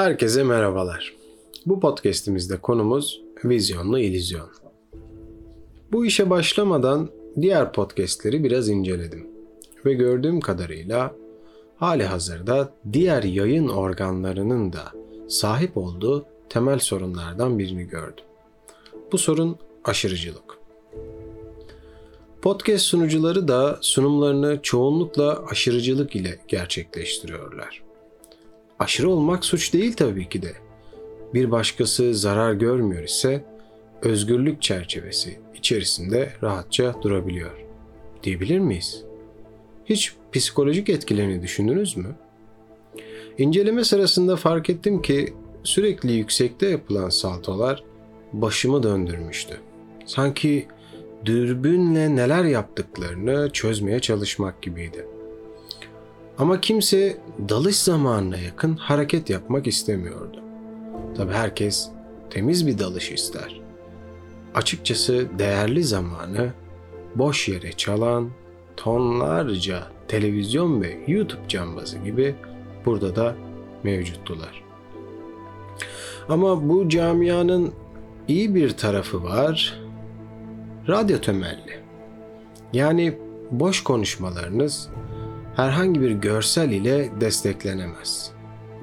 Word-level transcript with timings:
Herkese 0.00 0.42
merhabalar. 0.42 1.14
Bu 1.66 1.80
podcast'imizde 1.80 2.56
konumuz 2.56 3.20
vizyonlu 3.44 3.98
illüzyon. 3.98 4.48
Bu 5.92 6.06
işe 6.06 6.30
başlamadan 6.30 7.10
diğer 7.40 7.72
podcast'leri 7.72 8.44
biraz 8.44 8.68
inceledim 8.68 9.26
ve 9.86 9.94
gördüğüm 9.94 10.40
kadarıyla 10.40 11.14
hali 11.76 12.04
hazırda 12.04 12.74
diğer 12.92 13.22
yayın 13.22 13.68
organlarının 13.68 14.72
da 14.72 14.92
sahip 15.28 15.76
olduğu 15.76 16.26
temel 16.48 16.78
sorunlardan 16.78 17.58
birini 17.58 17.84
gördüm. 17.84 18.24
Bu 19.12 19.18
sorun 19.18 19.58
aşırıcılık. 19.84 20.58
Podcast 22.42 22.84
sunucuları 22.84 23.48
da 23.48 23.78
sunumlarını 23.80 24.62
çoğunlukla 24.62 25.44
aşırıcılık 25.50 26.16
ile 26.16 26.38
gerçekleştiriyorlar. 26.48 27.89
Aşırı 28.80 29.10
olmak 29.10 29.44
suç 29.44 29.72
değil 29.72 29.92
tabii 29.96 30.28
ki 30.28 30.42
de. 30.42 30.52
Bir 31.34 31.50
başkası 31.50 32.14
zarar 32.14 32.52
görmüyor 32.52 33.02
ise 33.02 33.44
özgürlük 34.02 34.62
çerçevesi 34.62 35.40
içerisinde 35.54 36.32
rahatça 36.42 36.94
durabiliyor. 37.02 37.50
Diyebilir 38.22 38.58
miyiz? 38.58 39.04
Hiç 39.84 40.14
psikolojik 40.32 40.88
etkilerini 40.88 41.42
düşündünüz 41.42 41.96
mü? 41.96 42.14
İnceleme 43.38 43.84
sırasında 43.84 44.36
fark 44.36 44.70
ettim 44.70 45.02
ki 45.02 45.34
sürekli 45.62 46.12
yüksekte 46.12 46.68
yapılan 46.68 47.08
saltolar 47.08 47.84
başımı 48.32 48.82
döndürmüştü. 48.82 49.60
Sanki 50.06 50.66
dürbünle 51.24 52.16
neler 52.16 52.44
yaptıklarını 52.44 53.50
çözmeye 53.52 54.00
çalışmak 54.00 54.62
gibiydi. 54.62 55.06
Ama 56.40 56.60
kimse 56.60 57.16
dalış 57.48 57.76
zamanına 57.76 58.36
yakın 58.36 58.76
hareket 58.76 59.30
yapmak 59.30 59.66
istemiyordu. 59.66 60.40
Tabi 61.16 61.32
herkes 61.32 61.88
temiz 62.30 62.66
bir 62.66 62.78
dalış 62.78 63.12
ister. 63.12 63.60
Açıkçası 64.54 65.26
değerli 65.38 65.84
zamanı 65.84 66.52
boş 67.14 67.48
yere 67.48 67.72
çalan 67.72 68.30
tonlarca 68.76 69.82
televizyon 70.08 70.82
ve 70.82 70.98
YouTube 71.06 71.48
cambazı 71.48 71.98
gibi 71.98 72.34
burada 72.84 73.16
da 73.16 73.34
mevcuttular. 73.82 74.64
Ama 76.28 76.68
bu 76.68 76.88
camianın 76.88 77.72
iyi 78.28 78.54
bir 78.54 78.70
tarafı 78.70 79.22
var. 79.24 79.80
Radyo 80.88 81.18
temelli. 81.20 81.80
Yani 82.72 83.18
boş 83.50 83.82
konuşmalarınız 83.82 84.90
herhangi 85.56 86.00
bir 86.00 86.10
görsel 86.10 86.70
ile 86.70 87.10
desteklenemez. 87.20 88.30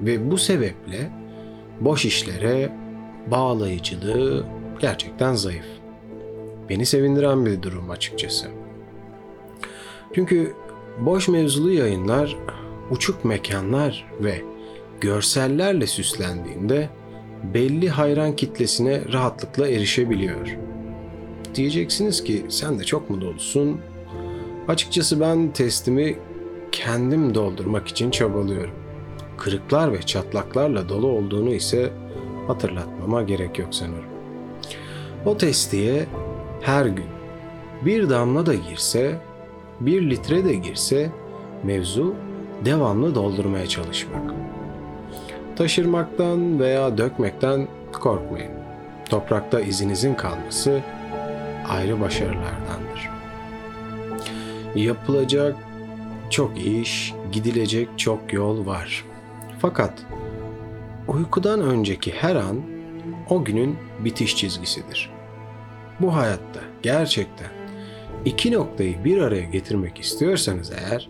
Ve 0.00 0.30
bu 0.30 0.38
sebeple 0.38 1.10
boş 1.80 2.04
işlere 2.04 2.72
bağlayıcılığı 3.26 4.46
gerçekten 4.80 5.34
zayıf. 5.34 5.66
Beni 6.68 6.86
sevindiren 6.86 7.46
bir 7.46 7.62
durum 7.62 7.90
açıkçası. 7.90 8.46
Çünkü 10.14 10.54
boş 11.00 11.28
mevzulu 11.28 11.72
yayınlar, 11.72 12.36
uçuk 12.90 13.24
mekanlar 13.24 14.06
ve 14.20 14.42
görsellerle 15.00 15.86
süslendiğinde 15.86 16.88
belli 17.54 17.88
hayran 17.88 18.36
kitlesine 18.36 19.12
rahatlıkla 19.12 19.68
erişebiliyor. 19.68 20.56
Diyeceksiniz 21.54 22.24
ki 22.24 22.46
sen 22.48 22.78
de 22.78 22.84
çok 22.84 23.10
mu 23.10 23.20
dolusun? 23.20 23.80
Açıkçası 24.68 25.20
ben 25.20 25.52
testimi 25.52 26.18
kendim 26.78 27.34
doldurmak 27.34 27.88
için 27.88 28.10
çabalıyorum. 28.10 28.74
Kırıklar 29.36 29.92
ve 29.92 30.02
çatlaklarla 30.02 30.88
dolu 30.88 31.06
olduğunu 31.06 31.54
ise 31.54 31.90
hatırlatmama 32.46 33.22
gerek 33.22 33.58
yok 33.58 33.68
sanırım. 33.70 34.10
O 35.26 35.36
testiye 35.36 36.06
her 36.60 36.86
gün 36.86 37.06
bir 37.84 38.10
damla 38.10 38.46
da 38.46 38.54
girse, 38.54 39.20
bir 39.80 40.10
litre 40.10 40.44
de 40.44 40.54
girse 40.54 41.10
mevzu 41.62 42.14
devamlı 42.64 43.14
doldurmaya 43.14 43.66
çalışmak. 43.66 44.34
Taşırmaktan 45.56 46.60
veya 46.60 46.98
dökmekten 46.98 47.68
korkmayın. 47.92 48.52
Toprakta 49.10 49.60
izinizin 49.60 50.14
kalması 50.14 50.80
ayrı 51.68 52.00
başarılardandır. 52.00 53.10
Yapılacak 54.74 55.67
çok 56.30 56.58
iş, 56.58 57.14
gidilecek 57.32 57.88
çok 57.96 58.32
yol 58.32 58.66
var. 58.66 59.04
Fakat 59.58 60.06
uykudan 61.08 61.60
önceki 61.60 62.12
her 62.12 62.36
an 62.36 62.56
o 63.30 63.44
günün 63.44 63.76
bitiş 64.04 64.36
çizgisidir. 64.36 65.10
Bu 66.00 66.16
hayatta 66.16 66.60
gerçekten 66.82 67.48
iki 68.24 68.52
noktayı 68.52 69.04
bir 69.04 69.18
araya 69.18 69.44
getirmek 69.44 70.00
istiyorsanız 70.00 70.72
eğer, 70.72 71.08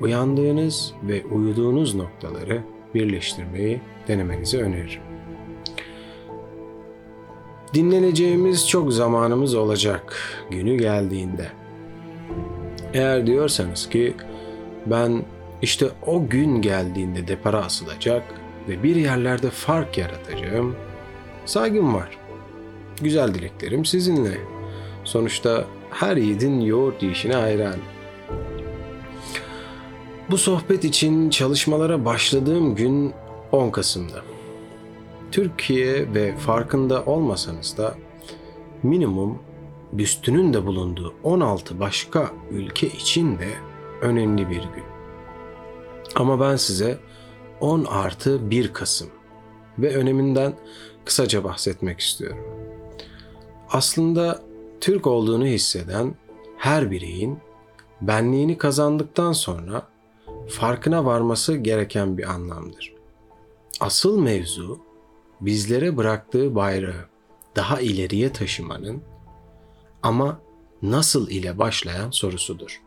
uyandığınız 0.00 0.94
ve 1.02 1.24
uyuduğunuz 1.24 1.94
noktaları 1.94 2.62
birleştirmeyi 2.94 3.80
denemenizi 4.08 4.58
öneririm. 4.62 5.02
Dinleneceğimiz 7.74 8.68
çok 8.68 8.92
zamanımız 8.92 9.54
olacak 9.54 10.18
günü 10.50 10.76
geldiğinde. 10.76 11.48
Eğer 12.94 13.26
diyorsanız 13.26 13.88
ki 13.88 14.14
ben 14.86 15.24
işte 15.62 15.86
o 16.06 16.28
gün 16.28 16.62
geldiğinde 16.62 17.28
depara 17.28 17.64
asılacak 17.64 18.22
ve 18.68 18.82
bir 18.82 18.96
yerlerde 18.96 19.50
fark 19.50 19.98
yaratacağım. 19.98 20.76
Saygım 21.44 21.94
var. 21.94 22.18
Güzel 23.02 23.34
dileklerim 23.34 23.84
sizinle. 23.84 24.38
Sonuçta 25.04 25.64
her 25.90 26.16
yiğidin 26.16 26.60
yoğurt 26.60 27.02
yiyişine 27.02 27.34
hayran. 27.34 27.76
Bu 30.30 30.38
sohbet 30.38 30.84
için 30.84 31.30
çalışmalara 31.30 32.04
başladığım 32.04 32.74
gün 32.74 33.12
10 33.52 33.70
Kasım'da. 33.70 34.22
Türkiye 35.32 36.14
ve 36.14 36.36
farkında 36.36 37.04
olmasanız 37.04 37.78
da 37.78 37.94
minimum 38.82 39.38
büstünün 39.92 40.54
de 40.54 40.66
bulunduğu 40.66 41.14
16 41.22 41.80
başka 41.80 42.30
ülke 42.50 42.86
için 42.86 43.38
de 43.38 43.48
önemli 44.00 44.50
bir 44.50 44.62
gün. 44.62 44.84
Ama 46.14 46.40
ben 46.40 46.56
size 46.56 46.98
10 47.60 47.84
artı 47.84 48.50
1 48.50 48.72
Kasım 48.72 49.08
ve 49.78 49.96
öneminden 49.96 50.54
kısaca 51.04 51.44
bahsetmek 51.44 52.00
istiyorum. 52.00 52.38
Aslında 53.70 54.42
Türk 54.80 55.06
olduğunu 55.06 55.46
hisseden 55.46 56.14
her 56.58 56.90
bireyin 56.90 57.38
benliğini 58.00 58.58
kazandıktan 58.58 59.32
sonra 59.32 59.88
farkına 60.48 61.04
varması 61.04 61.56
gereken 61.56 62.18
bir 62.18 62.30
anlamdır. 62.30 62.94
Asıl 63.80 64.20
mevzu 64.20 64.80
bizlere 65.40 65.96
bıraktığı 65.96 66.54
bayrağı 66.54 67.06
daha 67.56 67.80
ileriye 67.80 68.32
taşımanın 68.32 69.02
ama 70.02 70.40
nasıl 70.82 71.30
ile 71.30 71.58
başlayan 71.58 72.10
sorusudur. 72.10 72.85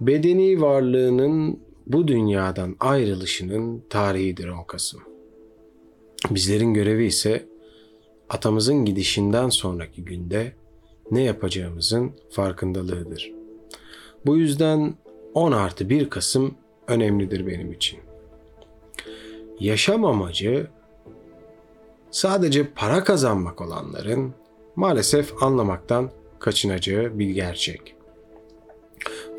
Bedeni 0.00 0.60
varlığının 0.60 1.60
bu 1.86 2.08
dünyadan 2.08 2.76
ayrılışının 2.80 3.84
tarihidir 3.90 4.48
10 4.48 4.64
Kasım. 4.64 5.00
Bizlerin 6.30 6.74
görevi 6.74 7.06
ise 7.06 7.48
atamızın 8.28 8.84
gidişinden 8.84 9.48
sonraki 9.48 10.04
günde 10.04 10.52
ne 11.10 11.22
yapacağımızın 11.22 12.12
farkındalığıdır. 12.30 13.32
Bu 14.26 14.36
yüzden 14.36 14.94
10 15.34 15.52
artı 15.52 15.88
1 15.90 16.10
Kasım 16.10 16.54
önemlidir 16.88 17.46
benim 17.46 17.72
için. 17.72 17.98
Yaşam 19.60 20.04
amacı 20.04 20.66
sadece 22.10 22.68
para 22.70 23.04
kazanmak 23.04 23.60
olanların 23.60 24.34
maalesef 24.76 25.42
anlamaktan 25.42 26.10
kaçınacağı 26.38 27.18
bir 27.18 27.30
gerçek. 27.30 27.95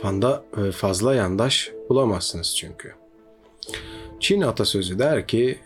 Fanda 0.01 0.43
e, 0.57 0.71
fazla 0.71 1.15
yandaş 1.15 1.71
bulamazsınız 1.89 2.55
çünkü. 2.57 2.93
Çin 4.19 4.41
atasözü 4.41 4.99
der 4.99 5.27
ki 5.27 5.59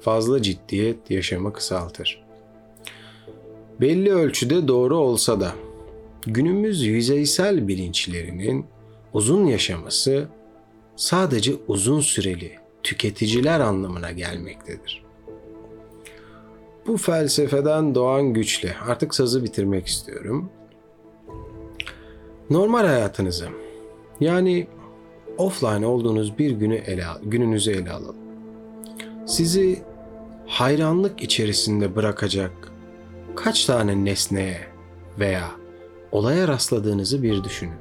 fazla 0.00 0.42
ciddiyet 0.42 1.10
yaşamı 1.10 1.52
kısaltır. 1.52 2.24
Belli 3.80 4.12
ölçüde 4.12 4.68
doğru 4.68 4.96
olsa 4.96 5.40
da 5.40 5.54
günümüz 6.26 6.82
yüzeysel 6.82 7.68
bilinçlerinin 7.68 8.66
uzun 9.12 9.44
yaşaması 9.44 10.28
sadece 10.96 11.52
uzun 11.68 12.00
süreli 12.00 12.52
tüketiciler 12.82 13.60
anlamına 13.60 14.12
gelmektedir. 14.12 15.02
Bu 16.86 16.96
felsefeden 16.96 17.94
doğan 17.94 18.34
güçle 18.34 18.76
artık 18.88 19.14
sazı 19.14 19.44
bitirmek 19.44 19.86
istiyorum. 19.86 20.50
Normal 22.50 22.86
hayatınızı 22.86 23.48
yani 24.20 24.66
offline 25.38 25.86
olduğunuz 25.86 26.38
bir 26.38 26.50
günü 26.50 26.74
ele 26.74 27.04
gününüzü 27.22 27.70
ele 27.70 27.90
alalım. 27.90 28.16
Sizi 29.26 29.82
hayranlık 30.46 31.22
içerisinde 31.22 31.96
bırakacak 31.96 32.52
kaç 33.36 33.64
tane 33.64 34.04
nesneye 34.04 34.60
veya 35.18 35.50
olaya 36.12 36.48
rastladığınızı 36.48 37.22
bir 37.22 37.44
düşünün. 37.44 37.78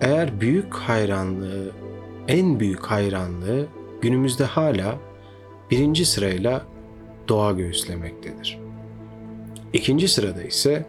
Eğer 0.00 0.40
büyük 0.40 0.74
hayranlığı, 0.74 1.70
en 2.28 2.60
büyük 2.60 2.86
hayranlığı 2.86 3.66
günümüzde 4.00 4.44
hala 4.44 4.98
birinci 5.70 6.04
sırayla 6.04 6.62
doğa 7.28 7.52
göğüslemektedir. 7.52 8.58
İkinci 9.72 10.08
sırada 10.08 10.42
ise 10.42 10.86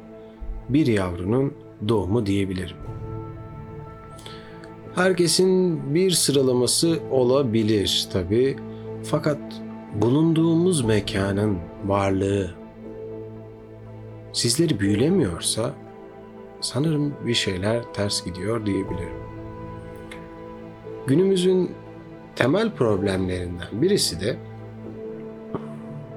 bir 0.69 0.87
yavrunun 0.87 1.53
doğumu 1.87 2.25
diyebilirim. 2.25 2.77
Herkesin 4.95 5.81
bir 5.95 6.11
sıralaması 6.11 6.99
olabilir 7.11 8.07
tabi. 8.13 8.55
Fakat 9.03 9.39
bulunduğumuz 10.01 10.85
mekanın 10.85 11.57
varlığı 11.85 12.51
sizleri 14.33 14.79
büyülemiyorsa 14.79 15.73
sanırım 16.61 17.13
bir 17.25 17.33
şeyler 17.33 17.93
ters 17.93 18.25
gidiyor 18.25 18.65
diyebilirim. 18.65 19.17
Günümüzün 21.07 21.71
temel 22.35 22.71
problemlerinden 22.71 23.67
birisi 23.71 24.21
de 24.21 24.37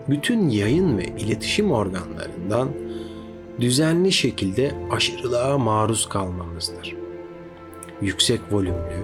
bütün 0.09 0.49
yayın 0.49 0.99
ve 0.99 1.05
iletişim 1.05 1.73
organlarından 1.73 2.69
düzenli 3.61 4.13
şekilde 4.13 4.75
aşırılığa 4.91 5.59
maruz 5.59 6.09
kalmamızdır. 6.09 6.97
Yüksek 8.01 8.41
volümlü, 8.53 9.03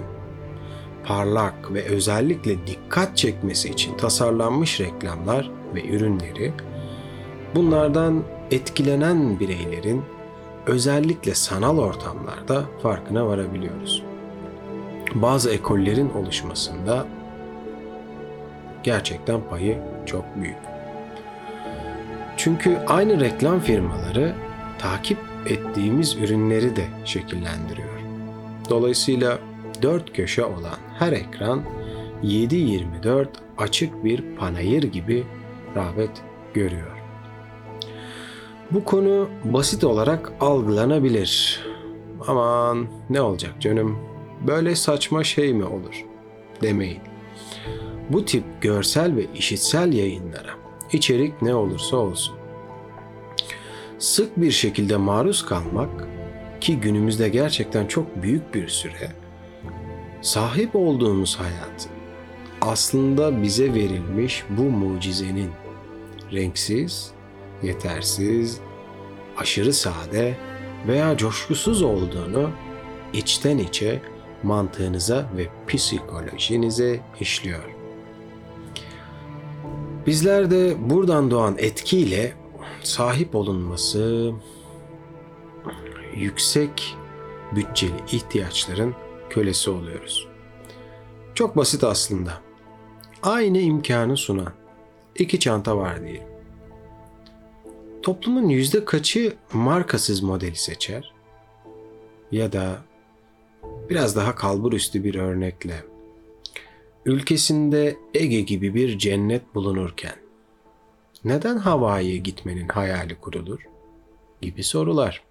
parlak 1.03 1.73
ve 1.73 1.83
özellikle 1.83 2.67
dikkat 2.67 3.17
çekmesi 3.17 3.69
için 3.69 3.97
tasarlanmış 3.97 4.79
reklamlar 4.79 5.51
ve 5.75 5.87
ürünleri 5.87 6.53
bunlardan 7.55 8.23
etkilenen 8.51 9.39
bireylerin 9.39 10.03
özellikle 10.67 11.35
sanal 11.35 11.77
ortamlarda 11.77 12.63
farkına 12.83 13.27
varabiliyoruz. 13.27 14.03
Bazı 15.15 15.51
ekollerin 15.51 16.09
oluşmasında 16.09 17.05
gerçekten 18.83 19.41
payı 19.49 19.77
çok 20.05 20.25
büyük. 20.35 20.57
Çünkü 22.37 22.77
aynı 22.87 23.19
reklam 23.19 23.59
firmaları 23.59 24.44
takip 24.79 25.17
ettiğimiz 25.45 26.15
ürünleri 26.15 26.75
de 26.75 26.85
şekillendiriyor. 27.05 27.99
Dolayısıyla 28.69 29.39
dört 29.81 30.13
köşe 30.13 30.45
olan 30.45 30.77
her 30.99 31.11
ekran 31.11 31.61
7-24 32.23 33.27
açık 33.57 34.03
bir 34.03 34.35
panayır 34.35 34.83
gibi 34.83 35.23
rağbet 35.75 36.21
görüyor. 36.53 36.91
Bu 38.71 38.83
konu 38.83 39.29
basit 39.43 39.83
olarak 39.83 40.31
algılanabilir. 40.41 41.61
Aman 42.27 42.87
ne 43.09 43.21
olacak 43.21 43.53
canım? 43.59 43.97
Böyle 44.47 44.75
saçma 44.75 45.23
şey 45.23 45.53
mi 45.53 45.65
olur? 45.65 46.05
Demeyin. 46.61 46.99
Bu 48.09 48.25
tip 48.25 48.43
görsel 48.61 49.15
ve 49.15 49.25
işitsel 49.35 49.93
yayınlara 49.93 50.51
içerik 50.91 51.41
ne 51.41 51.55
olursa 51.55 51.97
olsun. 51.97 52.35
Sık 54.05 54.41
bir 54.41 54.51
şekilde 54.51 54.97
maruz 54.97 55.45
kalmak 55.45 56.07
ki 56.61 56.79
günümüzde 56.79 57.29
gerçekten 57.29 57.87
çok 57.87 58.23
büyük 58.23 58.53
bir 58.53 58.67
süre 58.67 59.11
sahip 60.21 60.75
olduğumuz 60.75 61.39
hayat 61.39 61.89
aslında 62.61 63.43
bize 63.43 63.73
verilmiş 63.73 64.43
bu 64.49 64.61
mucizenin 64.61 65.51
renksiz, 66.33 67.11
yetersiz, 67.63 68.59
aşırı 69.37 69.73
sade 69.73 70.37
veya 70.87 71.17
coşkusuz 71.17 71.81
olduğunu 71.81 72.49
içten 73.13 73.57
içe 73.57 74.01
mantığınıza 74.43 75.29
ve 75.37 75.47
psikolojinize 75.67 76.99
işliyor. 77.19 77.75
Bizler 80.07 80.51
de 80.51 80.75
buradan 80.89 81.31
doğan 81.31 81.55
etkiyle 81.57 82.44
sahip 82.83 83.35
olunması 83.35 84.31
yüksek 86.15 86.97
bütçeli 87.55 88.03
ihtiyaçların 88.11 88.95
kölesi 89.29 89.69
oluyoruz. 89.69 90.27
Çok 91.35 91.57
basit 91.57 91.83
aslında. 91.83 92.41
Aynı 93.23 93.57
imkanı 93.57 94.17
sunan 94.17 94.53
iki 95.15 95.39
çanta 95.39 95.77
var 95.77 96.03
diyelim. 96.03 96.27
Toplumun 98.03 98.49
yüzde 98.49 98.85
kaçı 98.85 99.33
markasız 99.53 100.23
modeli 100.23 100.55
seçer? 100.55 101.13
Ya 102.31 102.51
da 102.51 102.81
biraz 103.89 104.15
daha 104.15 104.35
kalbur 104.35 104.73
üstü 104.73 105.03
bir 105.03 105.15
örnekle 105.15 105.83
ülkesinde 107.05 107.97
Ege 108.13 108.41
gibi 108.41 108.73
bir 108.75 108.97
cennet 108.97 109.55
bulunurken 109.55 110.24
neden 111.25 111.57
Hawaii'ye 111.57 112.17
gitmenin 112.17 112.67
hayali 112.67 113.15
kurulur? 113.15 113.59
gibi 114.41 114.63
sorular. 114.63 115.23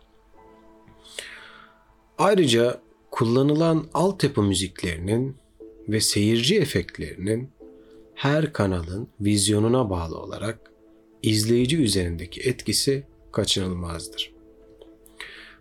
Ayrıca 2.19 2.81
kullanılan 3.11 3.87
altyapı 3.94 4.43
müziklerinin 4.43 5.37
ve 5.88 6.00
seyirci 6.00 6.58
efektlerinin 6.58 7.50
her 8.14 8.52
kanalın 8.52 9.08
vizyonuna 9.20 9.91
bağlı 9.91 10.19
olarak 10.19 10.73
izleyici 11.23 11.82
üzerindeki 11.82 12.41
etkisi 12.41 13.06
kaçınılmazdır. 13.32 14.32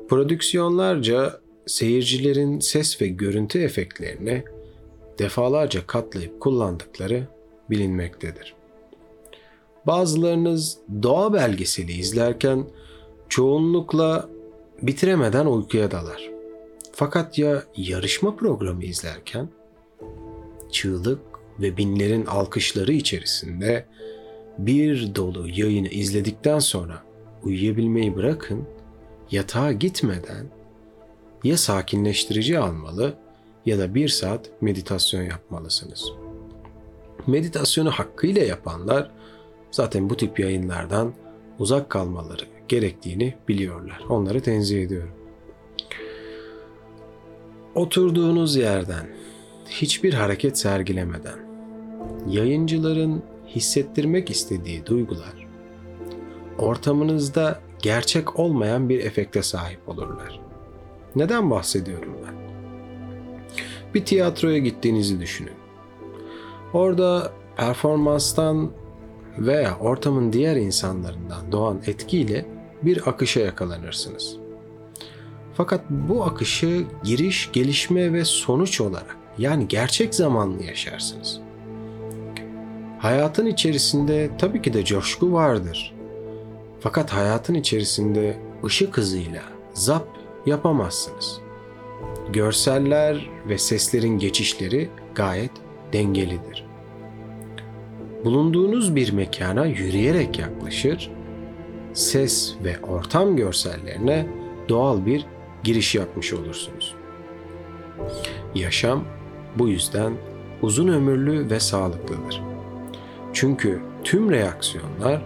Prodüksiyonlarca 0.10 1.42
seyircilerin 1.66 2.60
ses 2.60 3.02
ve 3.02 3.08
görüntü 3.08 3.60
efektlerini 3.60 4.44
defalarca 5.20 5.88
katlayıp 5.88 6.40
kullandıkları 6.40 7.28
bilinmektedir. 7.70 8.63
Bazılarınız 9.88 10.78
doğa 11.04 11.34
belgeseli 11.34 11.92
izlerken 11.92 12.66
çoğunlukla 13.30 14.30
bitiremeden 14.82 15.46
uykuya 15.46 15.92
dalar. 15.92 16.30
Fakat 16.92 17.38
ya 17.38 17.64
yarışma 17.78 18.36
programı 18.36 18.84
izlerken 18.84 19.50
çığlık 20.72 21.20
ve 21.60 21.78
binlerin 21.78 22.26
alkışları 22.26 22.94
içerisinde 22.94 23.86
bir 24.58 25.16
dolu 25.16 25.50
yayını 25.50 25.88
izledikten 25.88 26.60
sonra 26.60 27.04
uyuyabilmeyi 27.44 28.16
bırakın, 28.16 28.68
yatağa 29.32 29.72
gitmeden 29.72 30.46
ya 31.44 31.58
sakinleştirici 31.58 32.60
almalı 32.60 33.14
ya 33.66 33.80
da 33.80 33.96
bir 33.96 34.08
saat 34.08 34.50
meditasyon 34.62 35.22
yapmalısınız. 35.22 36.12
Meditasyonu 37.28 37.92
hakkıyla 37.92 38.42
yapanlar 38.42 39.12
zaten 39.74 40.10
bu 40.10 40.18
tip 40.18 40.40
yayınlardan 40.40 41.14
uzak 41.60 41.90
kalmaları 41.90 42.44
gerektiğini 42.68 43.34
biliyorlar. 43.48 44.02
Onları 44.10 44.42
tenzih 44.42 44.84
ediyorum. 44.84 45.14
Oturduğunuz 47.76 48.56
yerden 48.56 49.08
hiçbir 49.70 50.14
hareket 50.14 50.58
sergilemeden 50.58 51.40
yayıncıların 52.28 53.24
hissettirmek 53.48 54.30
istediği 54.30 54.86
duygular 54.86 55.48
ortamınızda 56.58 57.60
gerçek 57.82 58.40
olmayan 58.40 58.90
bir 58.90 59.06
efekte 59.06 59.44
sahip 59.44 59.90
olurlar. 59.90 60.40
Neden 61.16 61.52
bahsediyorum 61.52 62.14
ben? 62.26 62.36
Bir 63.94 64.06
tiyatroya 64.06 64.58
gittiğinizi 64.58 65.20
düşünün. 65.20 65.54
Orada 66.74 67.32
performanstan 67.56 68.72
veya 69.38 69.78
ortamın 69.80 70.34
diğer 70.34 70.56
insanlarından 70.56 71.52
doğan 71.52 71.82
etkiyle 71.88 72.46
bir 72.82 73.10
akışa 73.10 73.40
yakalanırsınız. 73.40 74.38
Fakat 75.54 75.82
bu 75.90 76.24
akışı 76.24 76.84
giriş, 77.04 77.50
gelişme 77.54 78.14
ve 78.14 78.26
sonuç 78.26 78.82
olarak 78.82 79.18
yani 79.38 79.68
gerçek 79.68 80.16
zamanlı 80.16 80.64
yaşarsınız. 80.64 81.40
Hayatın 83.00 83.46
içerisinde 83.46 84.30
tabii 84.38 84.62
ki 84.62 84.74
de 84.74 84.86
coşku 84.86 85.34
vardır. 85.34 85.94
Fakat 86.80 87.14
hayatın 87.14 87.54
içerisinde 87.54 88.38
ışık 88.66 88.98
hızıyla 88.98 89.42
zap 89.74 90.08
yapamazsınız. 90.46 91.40
Görseller 92.34 93.30
ve 93.48 93.58
seslerin 93.58 94.20
geçişleri 94.20 94.90
gayet 95.16 95.52
dengelidir. 95.94 96.66
Bulunduğunuz 98.26 98.96
bir 98.96 99.14
mekana 99.14 99.66
yürüyerek 99.66 100.40
yaklaşır, 100.40 101.12
ses 101.94 102.56
ve 102.64 102.76
ortam 102.80 103.36
görsellerine 103.36 104.28
doğal 104.70 105.06
bir 105.06 105.26
giriş 105.64 105.96
yapmış 105.96 106.34
olursunuz. 106.34 106.96
Yaşam 108.56 109.04
bu 109.56 109.68
yüzden 109.68 110.14
uzun 110.62 110.88
ömürlü 110.88 111.50
ve 111.50 111.60
sağlıklıdır. 111.60 112.42
Çünkü 113.34 113.82
tüm 114.04 114.32
reaksiyonlar 114.32 115.22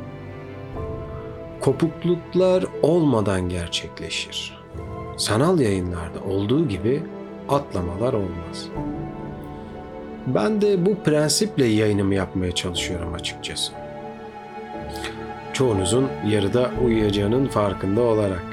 kopukluklar 1.59 2.65
olmadan 2.81 3.49
gerçekleşir. 3.49 4.57
Sanal 5.17 5.59
yayınlarda 5.59 6.23
olduğu 6.29 6.67
gibi 6.67 7.03
atlamalar 7.49 8.13
olmaz. 8.13 8.69
Ben 10.27 10.61
de 10.61 10.85
bu 10.85 10.95
prensiple 11.03 11.65
yayınımı 11.65 12.15
yapmaya 12.15 12.51
çalışıyorum 12.51 13.13
açıkçası. 13.13 13.73
Çoğunuzun 15.53 16.07
yarıda 16.29 16.71
uyuyacağının 16.85 17.47
farkında 17.47 18.01
olarak. 18.01 18.43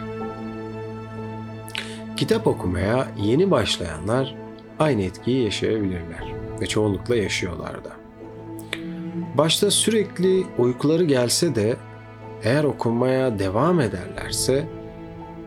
Kitap 2.16 2.46
okumaya 2.46 3.08
yeni 3.22 3.50
başlayanlar 3.50 4.34
aynı 4.78 5.02
etkiyi 5.02 5.44
yaşayabilirler 5.44 6.32
ve 6.60 6.66
çoğunlukla 6.66 7.16
yaşıyorlar 7.16 7.84
da. 7.84 7.90
Başta 9.38 9.70
sürekli 9.70 10.44
uykuları 10.58 11.04
gelse 11.04 11.54
de 11.54 11.76
eğer 12.44 12.64
okumaya 12.64 13.38
devam 13.38 13.80
ederlerse 13.80 14.68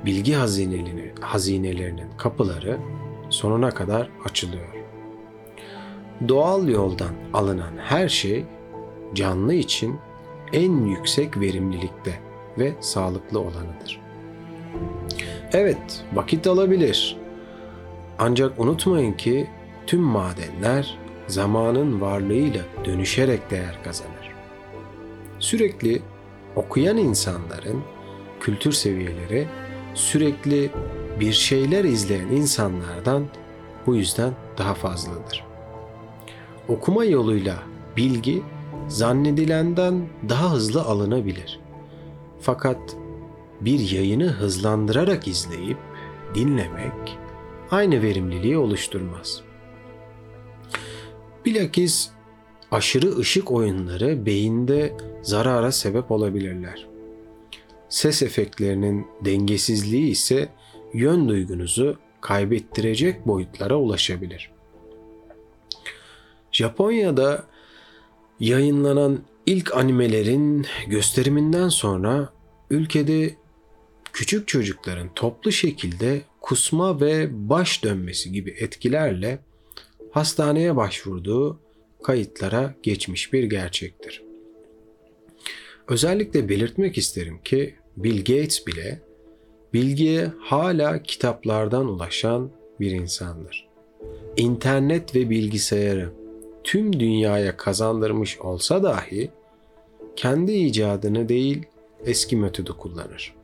bilgi 0.05 0.33
hazinelerini, 0.33 1.11
hazinelerinin 1.21 2.07
kapıları 2.17 2.77
sonuna 3.29 3.69
kadar 3.71 4.09
açılıyor. 4.25 4.76
Doğal 6.27 6.67
yoldan 6.67 7.13
alınan 7.33 7.77
her 7.77 8.09
şey 8.09 8.45
canlı 9.13 9.53
için 9.53 9.95
en 10.53 10.85
yüksek 10.85 11.39
verimlilikte 11.39 12.19
ve 12.57 12.73
sağlıklı 12.79 13.39
olanıdır. 13.39 14.01
Evet, 15.53 16.05
vakit 16.13 16.47
alabilir. 16.47 17.17
Ancak 18.19 18.59
unutmayın 18.59 19.13
ki 19.13 19.47
tüm 19.87 20.01
madenler 20.01 20.97
zamanın 21.27 22.01
varlığıyla 22.01 22.61
dönüşerek 22.85 23.51
değer 23.51 23.83
kazanır. 23.83 24.31
Sürekli 25.39 26.01
okuyan 26.55 26.97
insanların 26.97 27.83
kültür 28.39 28.71
seviyeleri 28.71 29.47
sürekli 29.93 30.69
bir 31.19 31.33
şeyler 31.33 31.83
izleyen 31.83 32.27
insanlardan 32.27 33.25
bu 33.85 33.95
yüzden 33.95 34.33
daha 34.57 34.73
fazladır. 34.73 35.46
Okuma 36.67 37.05
yoluyla 37.05 37.63
bilgi 37.97 38.43
zannedilenden 38.87 40.09
daha 40.29 40.53
hızlı 40.53 40.81
alınabilir. 40.81 41.59
Fakat 42.39 42.97
bir 43.61 43.91
yayını 43.91 44.27
hızlandırarak 44.27 45.27
izleyip 45.27 45.77
dinlemek 46.35 47.17
aynı 47.71 48.01
verimliliği 48.01 48.57
oluşturmaz. 48.57 49.41
Bilakis 51.45 52.09
aşırı 52.71 53.17
ışık 53.17 53.51
oyunları 53.51 54.25
beyinde 54.25 54.93
zarara 55.21 55.71
sebep 55.71 56.11
olabilirler. 56.11 56.87
Ses 57.89 58.21
efektlerinin 58.21 59.07
dengesizliği 59.25 60.11
ise 60.11 60.49
yön 60.93 61.29
duygunuzu 61.29 61.97
kaybettirecek 62.21 63.27
boyutlara 63.27 63.75
ulaşabilir. 63.75 64.56
Japonya'da 66.57 67.47
yayınlanan 68.39 69.19
ilk 69.45 69.75
animelerin 69.75 70.65
gösteriminden 70.87 71.69
sonra 71.69 72.33
ülkede 72.69 73.35
küçük 74.13 74.47
çocukların 74.47 75.13
toplu 75.15 75.51
şekilde 75.51 76.21
kusma 76.41 77.01
ve 77.01 77.27
baş 77.49 77.83
dönmesi 77.83 78.31
gibi 78.31 78.55
etkilerle 78.59 79.39
hastaneye 80.11 80.75
başvurduğu 80.75 81.59
kayıtlara 82.03 82.75
geçmiş 82.83 83.33
bir 83.33 83.43
gerçektir. 83.43 84.23
Özellikle 85.87 86.49
belirtmek 86.49 86.97
isterim 86.97 87.39
ki 87.43 87.75
Bill 87.97 88.17
Gates 88.17 88.67
bile 88.67 89.01
bilgiye 89.73 90.31
hala 90.39 91.03
kitaplardan 91.03 91.85
ulaşan 91.87 92.51
bir 92.79 92.91
insandır. 92.91 93.67
İnternet 94.37 95.15
ve 95.15 95.29
bilgisayarı 95.29 96.26
tüm 96.67 96.99
dünyaya 96.99 97.57
kazandırmış 97.57 98.39
olsa 98.39 98.83
dahi 98.83 99.31
kendi 100.15 100.51
icadını 100.51 101.29
değil 101.29 101.65
eski 102.05 102.35
metodu 102.35 102.77
kullanır. 102.77 103.35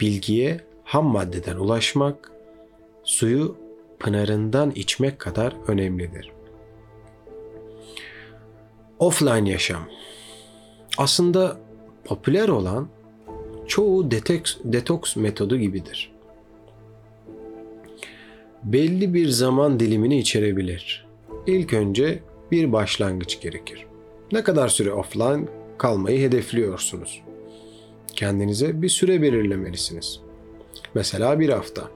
Bilgiye 0.00 0.60
ham 0.84 1.06
maddeden 1.06 1.56
ulaşmak 1.56 2.32
suyu 3.04 3.56
pınarından 3.98 4.70
içmek 4.70 5.18
kadar 5.18 5.56
önemlidir. 5.68 6.32
Offline 8.98 9.50
yaşam. 9.50 9.88
Aslında 10.98 11.56
popüler 12.04 12.48
olan 12.48 12.88
çoğu 13.66 14.10
detoks, 14.10 14.56
detoks 14.64 15.16
metodu 15.16 15.56
gibidir. 15.56 16.12
Belli 18.64 19.14
bir 19.14 19.28
zaman 19.28 19.80
dilimini 19.80 20.18
içerebilir. 20.18 21.03
İlk 21.46 21.72
önce 21.72 22.22
bir 22.50 22.72
başlangıç 22.72 23.40
gerekir. 23.40 23.86
Ne 24.32 24.42
kadar 24.42 24.68
süre 24.68 24.92
offline 24.92 25.44
kalmayı 25.78 26.20
hedefliyorsunuz? 26.20 27.22
Kendinize 28.14 28.82
bir 28.82 28.88
süre 28.88 29.22
belirlemelisiniz. 29.22 30.20
Mesela 30.94 31.40
bir 31.40 31.48
hafta. 31.48 31.90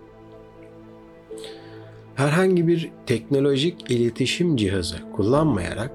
Herhangi 2.15 2.69
bir 2.69 2.91
teknolojik 3.07 3.91
iletişim 3.91 4.57
cihazı 4.57 4.97
kullanmayarak 5.17 5.91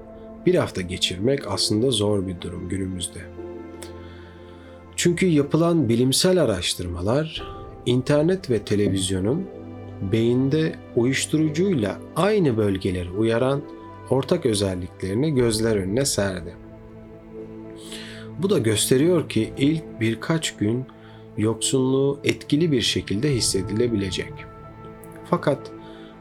bir 0.46 0.54
hafta 0.54 0.80
geçirmek 0.80 1.48
aslında 1.48 1.90
zor 1.90 2.26
bir 2.26 2.40
durum 2.40 2.68
günümüzde. 2.68 3.20
Çünkü 4.96 5.26
yapılan 5.26 5.88
bilimsel 5.88 6.42
araştırmalar 6.42 7.42
internet 7.86 8.50
ve 8.50 8.58
televizyonun 8.58 9.46
beyinde 10.12 10.74
uyuşturucuyla 10.96 11.98
aynı 12.16 12.56
bölgeleri 12.56 13.10
uyaran 13.10 13.62
ortak 14.10 14.46
özelliklerini 14.46 15.34
gözler 15.34 15.76
önüne 15.76 16.04
serdi. 16.04 16.56
Bu 18.38 18.50
da 18.50 18.58
gösteriyor 18.58 19.28
ki 19.28 19.52
ilk 19.58 19.82
birkaç 20.00 20.56
gün 20.56 20.84
yoksunluğu 21.36 22.20
etkili 22.24 22.72
bir 22.72 22.80
şekilde 22.80 23.34
hissedilebilecek. 23.34 24.32
Fakat 25.30 25.58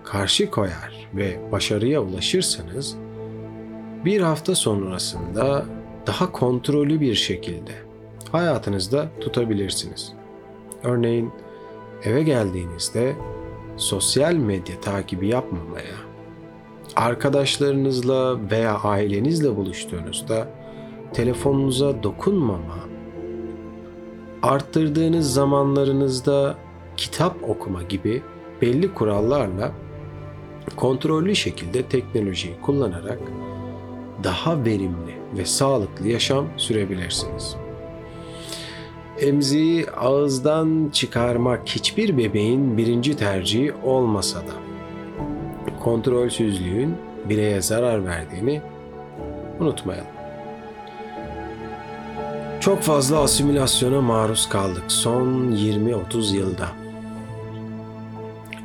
karşı 0.04 0.52
koyar 0.52 1.08
ve 1.14 1.40
başarıya 1.52 2.02
ulaşırsanız 2.02 2.96
bir 4.06 4.22
hafta 4.22 4.56
sonrasında 4.56 5.66
daha 6.08 6.32
kontrollü 6.32 7.02
bir 7.02 7.16
şekilde 7.16 7.72
hayatınızda 8.32 9.10
tutabilirsiniz. 9.22 10.14
Örneğin 10.84 11.32
eve 12.04 12.24
geldiğinizde 12.24 13.16
sosyal 13.78 14.34
medya 14.34 14.82
takibi 14.82 15.28
yapmamaya, 15.28 15.96
arkadaşlarınızla 16.96 18.50
veya 18.52 18.80
ailenizle 18.80 19.56
buluştuğunuzda 19.56 20.48
telefonunuza 21.14 22.04
dokunmama, 22.04 22.80
arttırdığınız 24.42 25.34
zamanlarınızda 25.34 26.56
kitap 26.98 27.50
okuma 27.50 27.84
gibi 27.84 28.24
belli 28.62 28.94
kurallarla 28.94 29.72
kontrollü 30.76 31.36
şekilde 31.36 31.84
teknolojiyi 31.84 32.62
kullanarak 32.62 33.20
daha 34.24 34.66
verimli 34.66 35.16
ve 35.38 35.46
sağlıklı 35.46 36.08
yaşam 36.08 36.48
sürebilirsiniz. 36.58 37.63
Emziği 39.20 39.90
ağızdan 39.92 40.90
çıkarmak 40.94 41.68
hiçbir 41.68 42.18
bebeğin 42.18 42.78
birinci 42.78 43.18
tercihi 43.18 43.74
olmasa 43.84 44.40
da 44.40 44.54
kontrolsüzlüğün 45.80 46.96
bireye 47.30 47.62
zarar 47.62 48.06
verdiğini 48.06 48.62
unutmayalım. 49.60 50.08
Çok 52.60 52.82
fazla 52.82 53.20
asimilasyona 53.20 54.02
maruz 54.02 54.50
kaldık 54.50 54.84
son 54.88 55.52
20-30 55.52 56.36
yılda. 56.36 56.68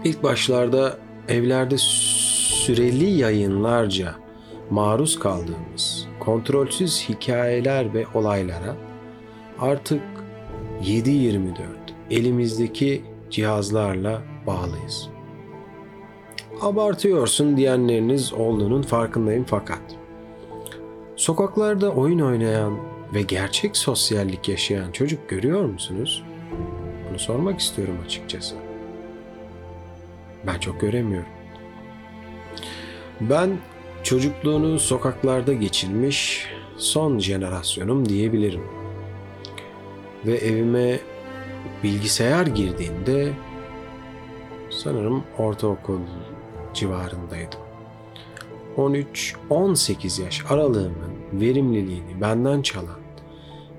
İlk 0.04 0.22
başlarda 0.22 0.96
evlerde 1.28 1.74
süreli 1.78 3.10
yayınlarca 3.10 4.14
maruz 4.70 5.18
kaldığımız 5.18 6.06
kontrolsüz 6.20 7.08
hikayeler 7.08 7.94
ve 7.94 8.06
olaylara 8.14 8.76
artık 9.60 10.02
7-24 10.82 11.54
elimizdeki 12.10 13.02
cihazlarla 13.30 14.22
bağlıyız. 14.46 15.08
Abartıyorsun 16.60 17.56
diyenleriniz 17.56 18.32
olduğunun 18.32 18.82
farkındayım 18.82 19.44
fakat 19.44 19.80
sokaklarda 21.16 21.90
oyun 21.90 22.18
oynayan 22.18 22.78
ve 23.14 23.22
gerçek 23.22 23.76
sosyallik 23.76 24.48
yaşayan 24.48 24.92
çocuk 24.92 25.28
görüyor 25.28 25.64
musunuz? 25.64 26.24
Bunu 27.10 27.18
sormak 27.18 27.60
istiyorum 27.60 27.98
açıkçası. 28.04 28.54
Ben 30.46 30.58
çok 30.58 30.80
göremiyorum. 30.80 31.28
Ben 33.20 33.58
çocukluğunu 34.02 34.78
sokaklarda 34.78 35.52
geçirmiş 35.52 36.46
son 36.76 37.18
jenerasyonum 37.18 38.08
diyebilirim. 38.08 38.77
Ve 40.26 40.36
evime 40.36 40.98
bilgisayar 41.84 42.46
girdiğinde 42.46 43.32
sanırım 44.70 45.24
ortaokul 45.38 46.00
civarındaydım. 46.74 47.60
13-18 48.76 50.22
yaş 50.22 50.44
aralığımın 50.50 51.12
verimliliğini 51.32 52.20
benden 52.20 52.62
çalan 52.62 52.98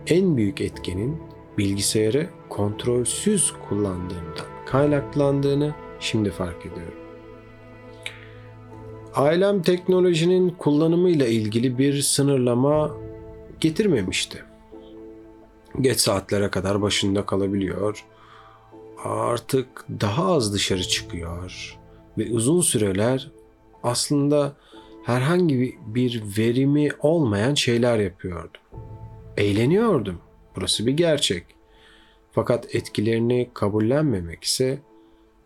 en 0.08 0.38
büyük 0.38 0.62
etkenin 0.62 1.18
bilgisayarı 1.58 2.30
kontrolsüz 2.50 3.54
kullandığımdan 3.70 4.46
kaynaklandığını 4.66 5.74
şimdi 6.00 6.32
fark 6.32 6.66
ediyorum. 6.66 7.00
Ailem 9.16 9.62
teknolojinin 9.62 10.50
kullanımıyla 10.50 11.28
ilgili 11.28 11.78
bir 11.78 12.02
sınırlama 12.02 12.92
getirmemişti. 13.60 14.49
Geç 15.82 16.00
saatlere 16.00 16.50
kadar 16.50 16.82
başında 16.82 17.26
kalabiliyor. 17.26 18.06
Artık 19.04 19.86
daha 20.02 20.34
az 20.34 20.54
dışarı 20.54 20.84
çıkıyor 20.84 21.78
ve 22.18 22.32
uzun 22.32 22.62
süreler 22.62 23.32
aslında 23.84 24.56
herhangi 25.04 25.80
bir 25.86 26.24
verimi 26.38 26.90
olmayan 27.00 27.54
şeyler 27.54 28.00
yapıyordum. 28.00 28.62
Eğleniyordum. 29.38 30.22
Burası 30.56 30.86
bir 30.86 30.92
gerçek. 30.92 31.44
Fakat 32.32 32.76
etkilerini 32.76 33.50
kabullenmemek 33.54 34.44
ise 34.44 34.80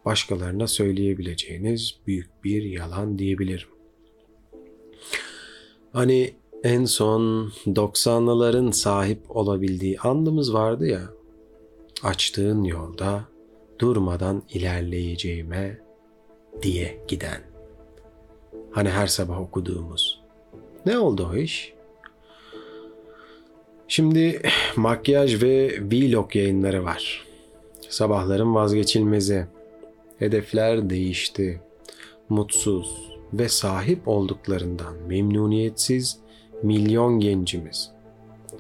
başkalarına 0.06 0.68
söyleyebileceğiniz 0.68 2.00
büyük 2.08 2.44
bir 2.44 2.64
yalan 2.64 3.20
diyebilirim. 3.20 3.68
Hani 5.94 6.34
en 6.64 6.86
son 6.86 7.52
90'lıların 7.68 8.72
sahip 8.72 9.20
olabildiği 9.30 10.00
andımız 10.00 10.54
vardı 10.54 10.88
ya. 10.88 11.02
Açtığın 12.04 12.64
yolda 12.64 13.24
durmadan 13.80 14.44
ilerleyeceğime 14.50 15.80
diye 16.62 17.04
giden. 17.08 17.42
Hani 18.72 18.90
her 18.90 19.08
sabah 19.08 19.42
okuduğumuz. 19.42 20.22
Ne 20.86 20.98
oldu 20.98 21.30
o 21.34 21.36
iş? 21.36 21.74
Şimdi 23.88 24.42
makyaj 24.76 25.44
ve 25.44 25.80
vlog 25.82 26.36
yayınları 26.36 26.84
var. 26.84 27.26
Sabahların 27.90 28.56
vazgeçilmezi. 28.56 29.48
Hedefler 30.20 30.90
değişti. 30.90 31.62
Mutsuz 32.30 33.12
ve 33.34 33.50
sahip 33.50 34.08
olduklarından 34.08 34.96
memnuniyetsiz 35.08 36.23
milyon 36.64 37.20
gencimiz. 37.20 37.92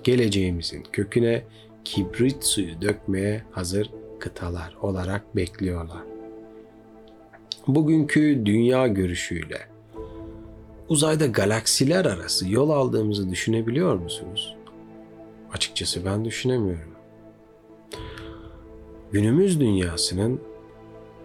Geleceğimizin 0.03 0.83
köküne 0.91 1.43
kibrit 1.85 2.43
suyu 2.43 2.81
dökmeye 2.81 3.43
hazır 3.51 3.89
kıtalar 4.19 4.77
olarak 4.81 5.35
bekliyorlar. 5.35 6.03
Bugünkü 7.67 8.41
dünya 8.45 8.87
görüşüyle 8.87 9.73
uzayda 10.89 11.25
galaksiler 11.25 12.05
arası 12.05 12.49
yol 12.49 12.69
aldığımızı 12.69 13.29
düşünebiliyor 13.29 13.95
musunuz? 13.95 14.55
Açıkçası 15.53 16.05
ben 16.05 16.25
düşünemiyorum. 16.25 16.93
Günümüz 19.11 19.59
dünyasının 19.59 20.41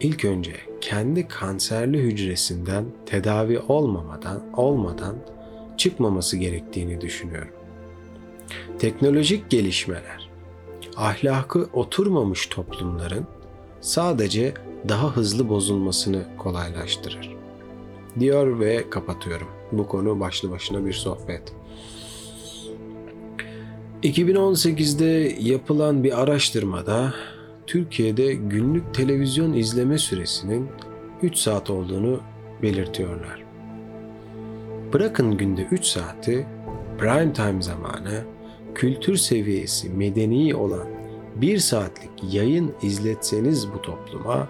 ilk 0.01 0.25
önce 0.25 0.53
kendi 0.81 1.29
kanserli 1.29 1.99
hücresinden 1.99 2.85
tedavi 3.07 3.59
olmamadan 3.59 4.43
olmadan 4.57 5.17
çıkmaması 5.79 6.37
gerektiğini 6.37 7.01
düşünüyorum. 7.01 7.53
Teknolojik 8.79 9.51
gelişmeler 9.51 10.31
ahlakı 10.97 11.69
oturmamış 11.73 12.47
toplumların 12.47 13.27
sadece 13.81 14.55
daha 14.89 15.17
hızlı 15.17 15.49
bozulmasını 15.49 16.25
kolaylaştırır. 16.39 17.37
Diyor 18.21 18.61
ve 18.61 18.91
kapatıyorum. 18.91 19.49
Bu 19.73 19.89
konu 19.89 20.21
başlı 20.21 20.51
başına 20.51 20.87
bir 20.87 20.93
sohbet. 20.93 21.43
2018'de 24.03 25.37
yapılan 25.41 26.05
bir 26.05 26.23
araştırmada 26.23 27.15
Türkiye'de 27.67 28.35
günlük 28.35 28.95
televizyon 28.95 29.53
izleme 29.53 29.99
süresinin 29.99 30.69
3 31.23 31.37
saat 31.37 31.71
olduğunu 31.71 32.21
belirtiyorlar. 32.63 33.48
Bırakın 34.93 35.37
günde 35.37 35.63
3 35.63 35.85
saati 35.85 36.47
prime 36.99 37.33
time 37.33 37.63
zamanı 37.63 38.25
kültür 38.75 39.17
seviyesi 39.17 39.91
medeni 39.91 40.55
olan 40.55 40.87
1 41.37 41.59
saatlik 41.59 42.11
yayın 42.35 42.75
izletseniz 42.83 43.73
bu 43.73 43.83
topluma 43.83 44.49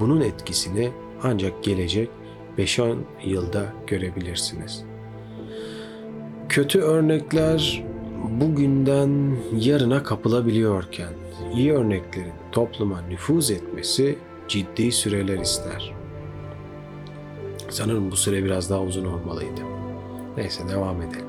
bunun 0.00 0.20
etkisini 0.20 0.90
ancak 1.22 1.64
gelecek 1.64 2.10
5-10 2.58 2.96
yılda 3.24 3.66
görebilirsiniz. 3.86 4.84
Kötü 6.48 6.80
örnekler 6.80 7.84
bugünden 8.40 9.36
yarına 9.56 10.02
kapılabiliyorken 10.02 11.12
iyi 11.54 11.72
örneklerin 11.72 12.32
topluma 12.52 13.00
nüfuz 13.00 13.50
etmesi 13.50 14.18
ciddi 14.48 14.92
süreler 14.92 15.38
ister. 15.38 15.97
Sanırım 17.78 18.10
bu 18.10 18.16
süre 18.16 18.44
biraz 18.44 18.70
daha 18.70 18.80
uzun 18.80 19.04
olmalıydı. 19.04 19.60
Neyse 20.36 20.68
devam 20.68 21.02
edelim. 21.02 21.26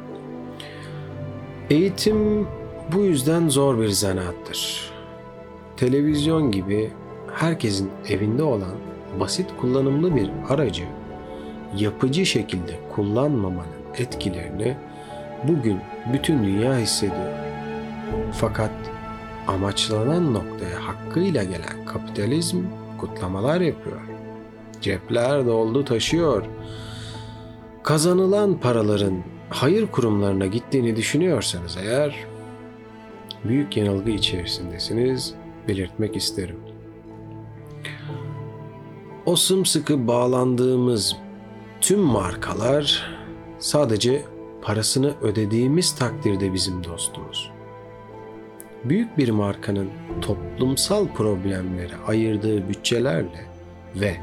Eğitim 1.69 2.47
bu 2.93 2.99
yüzden 2.99 3.49
zor 3.49 3.79
bir 3.79 3.89
zanaattır. 3.89 4.91
Televizyon 5.77 6.51
gibi 6.51 6.91
herkesin 7.33 7.91
evinde 8.07 8.43
olan 8.43 8.75
basit 9.19 9.47
kullanımlı 9.61 10.15
bir 10.15 10.29
aracı 10.49 10.83
yapıcı 11.77 12.25
şekilde 12.25 12.79
kullanmamanın 12.95 13.79
etkilerini 13.97 14.77
bugün 15.43 15.79
bütün 16.13 16.43
dünya 16.43 16.77
hissediyor. 16.77 17.33
Fakat 18.33 18.71
amaçlanan 19.47 20.33
noktaya 20.33 20.87
hakkıyla 20.87 21.43
gelen 21.43 21.85
kapitalizm 21.85 22.63
kutlamalar 22.97 23.61
yapıyor. 23.61 24.18
Cepler 24.81 25.45
doldu 25.45 25.85
taşıyor. 25.85 26.45
Kazanılan 27.83 28.59
paraların 28.59 29.23
hayır 29.49 29.87
kurumlarına 29.87 30.45
gittiğini 30.45 30.95
düşünüyorsanız 30.95 31.77
eğer 31.77 32.15
büyük 33.43 33.77
yanılgı 33.77 34.11
içerisindesiniz 34.11 35.33
belirtmek 35.67 36.15
isterim. 36.15 36.59
O 39.25 39.35
sımsıkı 39.35 40.07
bağlandığımız 40.07 41.15
tüm 41.81 41.99
markalar 41.99 43.17
sadece 43.59 44.23
parasını 44.61 45.13
ödediğimiz 45.21 45.95
takdirde 45.95 46.53
bizim 46.53 46.83
dostumuz. 46.83 47.51
Büyük 48.83 49.17
bir 49.17 49.29
markanın 49.29 49.89
toplumsal 50.21 51.07
problemlere 51.07 51.95
ayırdığı 52.07 52.69
bütçelerle 52.69 53.45
ve 53.95 54.17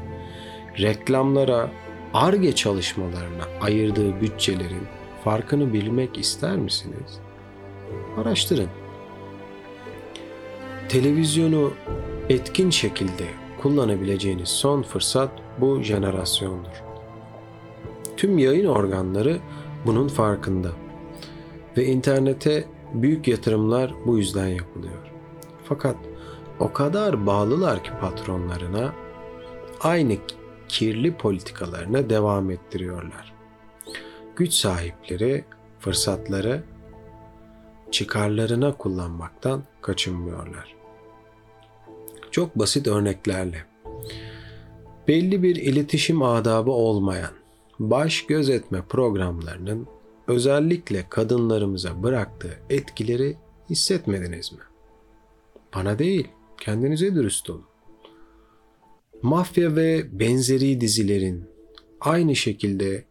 reklamlara, 0.79 1.71
ARGE 2.13 2.55
çalışmalarına 2.55 3.43
ayırdığı 3.61 4.21
bütçelerin 4.21 4.87
farkını 5.23 5.73
bilmek 5.73 6.17
ister 6.17 6.57
misiniz? 6.57 7.19
Araştırın. 8.17 8.69
Televizyonu 10.89 11.73
etkin 12.29 12.69
şekilde 12.69 13.25
kullanabileceğiniz 13.61 14.49
son 14.49 14.81
fırsat 14.81 15.29
bu 15.57 15.81
jenerasyondur. 15.81 16.83
Tüm 18.17 18.37
yayın 18.37 18.65
organları 18.65 19.37
bunun 19.85 20.07
farkında. 20.07 20.69
Ve 21.77 21.85
internete 21.85 22.65
büyük 22.93 23.27
yatırımlar 23.27 23.93
bu 24.05 24.17
yüzden 24.17 24.47
yapılıyor. 24.47 25.11
Fakat 25.63 25.95
o 26.59 26.73
kadar 26.73 27.25
bağlılar 27.25 27.83
ki 27.83 27.91
patronlarına 28.01 28.93
aynı 29.79 30.15
kirli 30.69 31.17
politikalarına 31.17 32.09
devam 32.09 32.51
ettiriyorlar. 32.51 33.33
Güç 34.35 34.53
sahipleri 34.53 35.45
fırsatları 35.79 36.63
çıkarlarına 37.91 38.77
kullanmaktan 38.77 39.63
kaçınmıyorlar. 39.81 40.75
Çok 42.31 42.59
basit 42.59 42.87
örneklerle 42.87 43.65
belli 45.07 45.43
bir 45.43 45.55
iletişim 45.55 46.21
adabı 46.21 46.71
olmayan 46.71 47.31
baş 47.79 48.25
gözetme 48.25 48.81
programlarının 48.89 49.87
özellikle 50.27 51.05
kadınlarımıza 51.09 52.03
bıraktığı 52.03 52.59
etkileri 52.69 53.37
hissetmediniz 53.69 54.51
mi? 54.51 54.59
Bana 55.75 55.99
değil, 55.99 56.27
kendinize 56.59 57.15
dürüst 57.15 57.49
olun. 57.49 57.66
Mafya 59.21 59.75
ve 59.75 60.19
benzeri 60.19 60.81
dizilerin 60.81 61.43
aynı 62.01 62.35
şekilde 62.35 63.03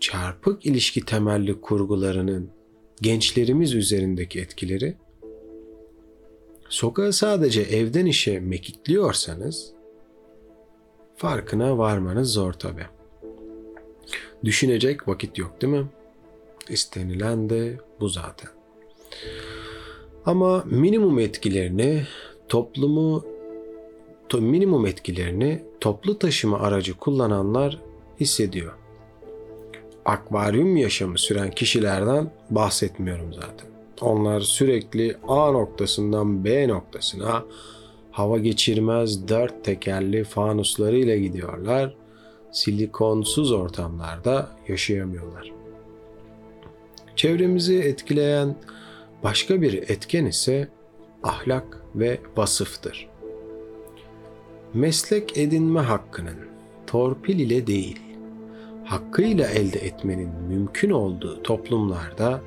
çarpık 0.00 0.66
ilişki 0.66 1.04
temelli 1.04 1.60
kurgularının 1.60 2.50
gençlerimiz 3.02 3.74
üzerindeki 3.74 4.40
etkileri 4.40 4.94
sokağı 6.68 7.12
sadece 7.12 7.62
evden 7.62 8.06
işe 8.06 8.40
mekikliyorsanız 8.40 9.72
farkına 11.16 11.78
varmanız 11.78 12.32
zor 12.32 12.52
tabi. 12.52 12.82
Düşünecek 14.44 15.08
vakit 15.08 15.38
yok 15.38 15.62
değil 15.62 15.72
mi? 15.72 15.86
İstenilen 16.68 17.50
de 17.50 17.78
bu 18.00 18.08
zaten. 18.08 18.50
Ama 20.24 20.64
minimum 20.66 21.18
etkilerini 21.18 22.02
toplumu 22.48 23.35
to, 24.28 24.40
minimum 24.40 24.86
etkilerini 24.86 25.62
toplu 25.80 26.18
taşıma 26.18 26.58
aracı 26.58 26.96
kullananlar 26.96 27.78
hissediyor. 28.20 28.72
Akvaryum 30.04 30.76
yaşamı 30.76 31.18
süren 31.18 31.50
kişilerden 31.50 32.30
bahsetmiyorum 32.50 33.32
zaten. 33.32 33.68
Onlar 34.00 34.40
sürekli 34.40 35.16
A 35.28 35.50
noktasından 35.50 36.44
B 36.44 36.68
noktasına 36.68 37.44
hava 38.10 38.38
geçirmez 38.38 39.28
dört 39.28 39.64
tekerli 39.64 40.24
fanuslarıyla 40.24 41.16
gidiyorlar. 41.16 41.96
Silikonsuz 42.52 43.52
ortamlarda 43.52 44.50
yaşayamıyorlar. 44.68 45.52
Çevremizi 47.16 47.78
etkileyen 47.78 48.56
başka 49.24 49.62
bir 49.62 49.74
etken 49.74 50.24
ise 50.24 50.68
ahlak 51.22 51.82
ve 51.94 52.20
vasıftır. 52.36 53.08
Meslek 54.74 55.38
edinme 55.38 55.80
hakkının 55.80 56.36
torpil 56.86 57.38
ile 57.38 57.66
değil, 57.66 58.00
hakkıyla 58.84 59.48
elde 59.48 59.78
etmenin 59.78 60.28
mümkün 60.48 60.90
olduğu 60.90 61.42
toplumlarda 61.42 62.40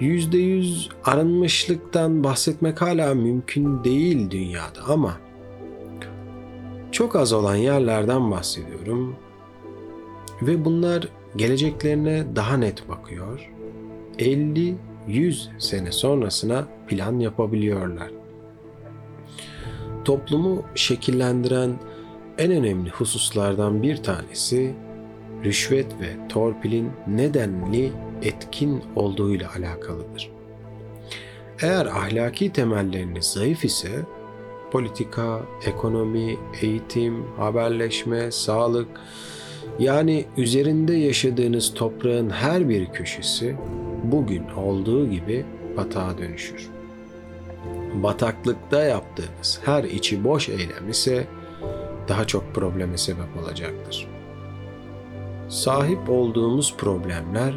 yüzde 0.00 0.38
yüz 0.38 0.88
arınmışlıktan 1.04 2.24
bahsetmek 2.24 2.82
hala 2.82 3.14
mümkün 3.14 3.84
değil 3.84 4.30
dünyada 4.30 4.80
ama 4.88 5.16
çok 6.92 7.16
az 7.16 7.32
olan 7.32 7.56
yerlerden 7.56 8.30
bahsediyorum 8.30 9.16
ve 10.42 10.64
bunlar 10.64 11.08
geleceklerine 11.36 12.24
daha 12.36 12.56
net 12.56 12.88
bakıyor. 12.88 13.50
50 14.18 14.74
100 15.08 15.50
sene 15.58 15.92
sonrasına 15.92 16.68
plan 16.88 17.18
yapabiliyorlar. 17.18 18.10
Toplumu 20.06 20.62
şekillendiren 20.74 21.74
en 22.38 22.52
önemli 22.52 22.90
hususlardan 22.90 23.82
bir 23.82 23.96
tanesi 23.96 24.74
rüşvet 25.44 25.86
ve 26.00 26.28
torpilin 26.28 26.90
nedenli 27.06 27.92
etkin 28.22 28.82
olduğuyla 28.96 29.50
alakalıdır. 29.58 30.30
Eğer 31.62 31.86
ahlaki 31.86 32.52
temelleriniz 32.52 33.24
zayıf 33.24 33.64
ise 33.64 33.88
politika, 34.72 35.40
ekonomi, 35.66 36.36
eğitim, 36.62 37.24
haberleşme, 37.36 38.30
sağlık 38.30 38.88
yani 39.78 40.24
üzerinde 40.36 40.94
yaşadığınız 40.94 41.74
toprağın 41.74 42.30
her 42.30 42.68
bir 42.68 42.86
köşesi 42.86 43.56
bugün 44.04 44.48
olduğu 44.56 45.10
gibi 45.10 45.44
batağa 45.76 46.18
dönüşür. 46.18 46.75
Bataklıkta 48.02 48.84
yaptığınız 48.84 49.60
her 49.64 49.84
içi 49.84 50.24
boş 50.24 50.48
eylem 50.48 50.90
ise 50.90 51.26
daha 52.08 52.26
çok 52.26 52.54
probleme 52.54 52.98
sebep 52.98 53.36
olacaktır. 53.42 54.08
Sahip 55.48 56.10
olduğumuz 56.10 56.76
problemler 56.76 57.54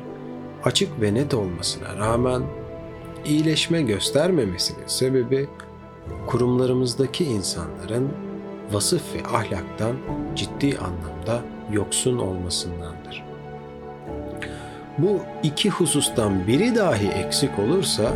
açık 0.64 1.02
ve 1.02 1.14
net 1.14 1.34
olmasına 1.34 1.98
rağmen 1.98 2.44
iyileşme 3.26 3.82
göstermemesinin 3.82 4.88
sebebi 4.88 5.48
kurumlarımızdaki 6.28 7.26
insanların 7.26 8.10
vasıf 8.72 9.16
ve 9.16 9.28
ahlaktan 9.38 9.96
ciddi 10.36 10.78
anlamda 10.78 11.42
yoksun 11.72 12.18
olmasındandır. 12.18 13.24
Bu 14.98 15.20
iki 15.44 15.70
husustan 15.70 16.48
biri 16.48 16.76
dahi 16.76 17.08
eksik 17.08 17.60
olursa 17.60 18.14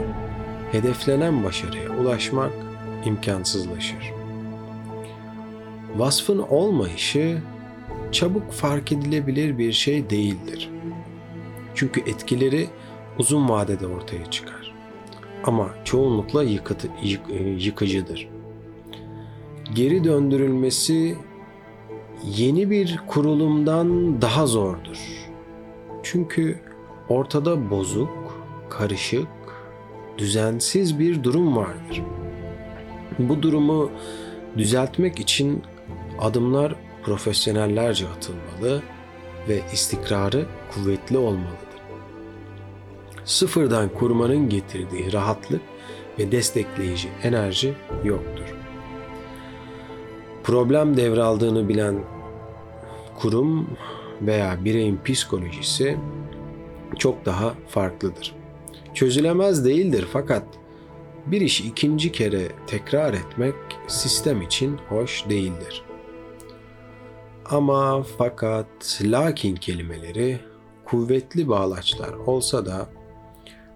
hedeflenen 0.74 1.44
başarıya 1.44 1.90
ulaşmak 1.90 2.52
imkansızlaşır. 3.06 4.14
Vasfın 5.98 6.40
olmayışı 6.40 7.42
çabuk 8.12 8.52
fark 8.52 8.92
edilebilir 8.92 9.58
bir 9.58 9.72
şey 9.72 10.10
değildir. 10.10 10.70
Çünkü 11.76 12.02
etkileri 12.02 12.68
uzun 13.20 13.50
vadede 13.50 13.88
ortaya 13.88 14.26
çıkar. 14.26 14.74
Ama 15.44 15.70
çoğunlukla 15.84 16.44
yıkıtı, 16.44 16.88
yık, 17.04 17.22
e, 17.30 17.44
yıkıcıdır. 17.44 18.30
Geri 19.76 20.04
döndürülmesi 20.04 21.18
yeni 22.24 22.70
bir 22.70 23.00
kurulumdan 23.08 24.22
daha 24.22 24.48
zordur. 24.48 25.30
Çünkü 26.04 26.60
ortada 27.10 27.70
bozuk, 27.70 28.44
karışık, 28.70 29.28
düzensiz 30.18 31.00
bir 31.00 31.24
durum 31.24 31.56
vardır. 31.56 32.02
Bu 33.20 33.42
durumu 33.42 33.92
düzeltmek 34.58 35.20
için 35.20 35.64
adımlar 36.20 36.76
profesyonellerce 37.04 38.06
atılmalı 38.08 38.84
ve 39.50 39.62
istikrarı 39.74 40.46
kuvvetli 40.74 41.18
olmalıdır. 41.18 41.58
Sıfırdan 43.26 43.90
kurmanın 43.90 44.50
getirdiği 44.50 45.14
rahatlık 45.14 45.62
ve 46.20 46.32
destekleyici 46.32 47.10
enerji 47.24 47.74
yoktur. 48.04 48.56
Problem 50.44 50.98
devraldığını 50.98 51.70
bilen 51.70 51.96
kurum 53.16 53.78
veya 54.22 54.66
bireyin 54.66 55.00
psikolojisi 55.06 55.98
çok 56.98 57.26
daha 57.26 57.54
farklıdır. 57.68 58.43
Çözülemez 58.94 59.66
değildir 59.66 60.06
fakat 60.14 60.44
bir 61.26 61.42
iş 61.42 61.62
ikinci 61.62 62.12
kere 62.12 62.48
tekrar 62.68 63.14
etmek 63.14 63.56
sistem 63.88 64.42
için 64.42 64.78
hoş 64.90 65.30
değildir. 65.30 65.84
Ama 67.46 68.04
fakat 68.18 69.00
lakin 69.02 69.56
kelimeleri 69.56 70.40
kuvvetli 70.86 71.48
bağlaçlar 71.48 72.14
olsa 72.14 72.66
da 72.66 72.90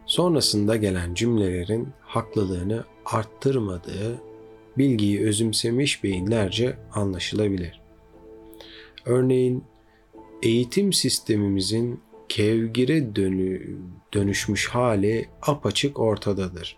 sonrasında 0.06 0.76
gelen 0.76 1.14
cümlelerin 1.14 1.88
haklılığını 2.02 2.84
arttırmadığı 3.06 4.22
bilgiyi 4.78 5.26
özümsemiş 5.26 6.04
beyinlerce 6.04 6.78
anlaşılabilir. 6.94 7.82
Örneğin 9.06 9.64
eğitim 10.44 10.94
sistemimizin 10.94 12.00
kevgire 12.30 13.16
dönü, 13.16 13.78
dönüşmüş 14.18 14.68
hali 14.68 15.30
apaçık 15.42 16.00
ortadadır. 16.00 16.78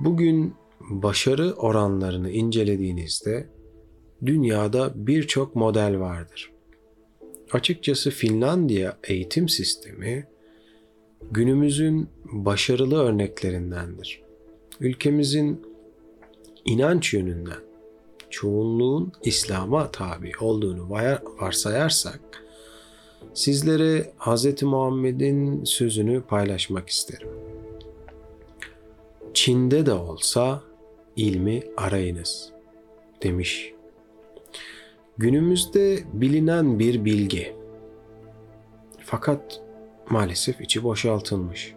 Bugün 0.00 0.54
başarı 0.80 1.52
oranlarını 1.52 2.30
incelediğinizde 2.30 3.48
dünyada 4.26 4.92
birçok 4.94 5.56
model 5.56 6.00
vardır. 6.00 6.52
Açıkçası 7.52 8.10
Finlandiya 8.10 8.98
eğitim 9.04 9.48
sistemi 9.48 10.26
günümüzün 11.30 12.08
başarılı 12.32 13.02
örneklerindendir. 13.02 14.22
Ülkemizin 14.80 15.62
inanç 16.64 17.14
yönünden 17.14 17.62
çoğunluğun 18.30 19.12
İslam'a 19.22 19.90
tabi 19.90 20.32
olduğunu 20.40 20.90
varsayarsak 21.40 22.20
sizlere 23.34 24.12
Hz. 24.18 24.62
Muhammed'in 24.62 25.64
sözünü 25.64 26.22
paylaşmak 26.22 26.88
isterim. 26.88 27.28
Çin'de 29.34 29.86
de 29.86 29.92
olsa 29.92 30.62
ilmi 31.16 31.62
arayınız 31.76 32.52
demiş. 33.22 33.72
Günümüzde 35.18 35.98
bilinen 36.12 36.78
bir 36.78 37.04
bilgi. 37.04 37.54
Fakat 39.04 39.62
maalesef 40.10 40.60
içi 40.60 40.82
boşaltılmış. 40.82 41.74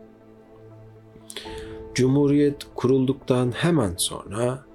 Cumhuriyet 1.93 2.67
kurulduktan 2.75 3.51
hemen 3.51 3.93
sonra 3.97 4.65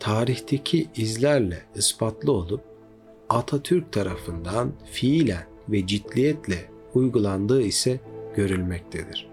tarihteki 0.00 0.88
izlerle 0.96 1.62
ispatlı 1.74 2.32
olup 2.32 2.60
Atatürk 3.28 3.92
tarafından 3.92 4.72
fiilen 4.92 5.51
ve 5.68 5.86
ciddiyetle 5.86 6.70
uygulandığı 6.94 7.62
ise 7.62 8.00
görülmektedir. 8.36 9.28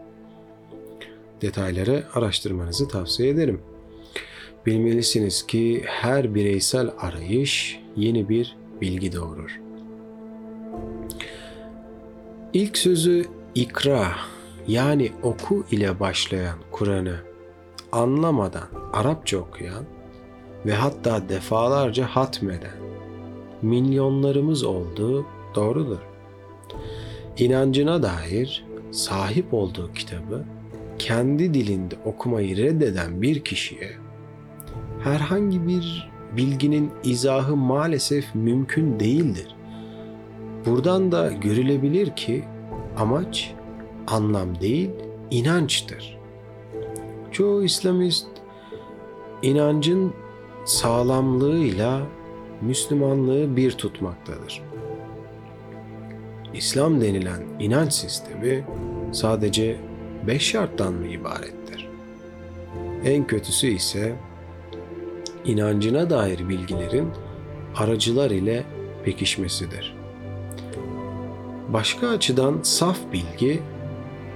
Detayları 1.42 2.04
araştırmanızı 2.14 2.88
tavsiye 2.88 3.30
ederim. 3.30 3.62
Bilmelisiniz 4.66 5.48
ki 5.48 5.84
her 5.86 6.36
bireysel 6.36 6.92
arayış 7.00 7.80
yeni 7.96 8.30
bir 8.30 8.58
bilgi 8.82 9.14
doğurur. 9.14 9.60
İlk 12.54 12.78
sözü 12.78 13.26
ikra 13.56 14.12
yani 14.68 15.12
oku 15.24 15.66
ile 15.72 16.00
başlayan 16.00 16.58
Kur'an'ı 16.72 17.16
anlamadan 17.92 18.68
Arapça 18.94 19.38
okuyan 19.38 19.86
ve 20.66 20.74
hatta 20.74 21.30
defalarca 21.30 22.06
hatmeden 22.06 22.78
milyonlarımız 23.62 24.64
olduğu 24.64 25.26
doğrudur. 25.56 26.09
İnancına 27.40 28.04
dair 28.04 28.66
sahip 28.92 29.54
olduğu 29.54 29.94
kitabı 29.94 30.46
kendi 31.00 31.54
dilinde 31.54 31.96
okumayı 32.06 32.58
reddeden 32.58 33.22
bir 33.22 33.40
kişiye 33.44 33.92
herhangi 35.04 35.68
bir 35.68 36.12
bilginin 36.38 36.92
izahı 37.04 37.56
maalesef 37.56 38.36
mümkün 38.36 39.00
değildir. 39.00 39.56
Buradan 40.66 41.12
da 41.12 41.32
görülebilir 41.32 42.16
ki 42.16 42.44
amaç 42.98 43.54
anlam 44.08 44.60
değil, 44.60 44.90
inançtır. 45.32 46.18
Çoğu 47.32 47.64
İslamist 47.64 48.28
inancın 49.42 50.14
sağlamlığıyla 50.66 52.02
Müslümanlığı 52.62 53.56
bir 53.56 53.72
tutmaktadır. 53.72 54.62
İslam 56.54 57.02
denilen 57.02 57.42
inanç 57.60 57.94
sistemi 57.94 58.66
sadece 59.12 59.78
beş 60.28 60.44
şarttan 60.52 60.94
mı 60.94 61.08
ibarettir? 61.08 61.90
En 63.06 63.28
kötüsü 63.28 63.68
ise 63.68 64.16
inancına 65.46 66.10
dair 66.10 66.50
bilgilerin 66.50 67.10
aracılar 67.76 68.32
ile 68.32 68.64
pekişmesidir. 69.04 69.96
Başka 71.70 72.08
açıdan 72.10 72.60
saf 72.64 72.98
bilgi 73.14 73.62